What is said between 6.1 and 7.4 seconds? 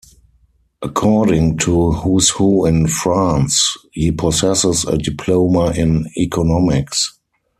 economics.